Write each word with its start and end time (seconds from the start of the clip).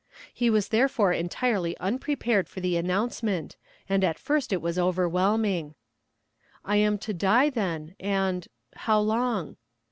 He 0.33 0.49
was 0.49 0.69
therefore 0.69 1.13
entirely 1.13 1.77
unprepared 1.77 2.49
for 2.49 2.59
the 2.59 2.75
announcement, 2.75 3.55
and 3.87 4.03
at 4.03 4.17
first 4.17 4.51
it 4.51 4.59
was 4.59 4.79
overwhelming. 4.79 5.75
"'I 6.65 6.75
am 6.77 6.97
to 6.97 7.13
die 7.13 7.51
then; 7.51 7.95
and 7.99 8.47
how 8.73 8.99
long?' 8.99 9.57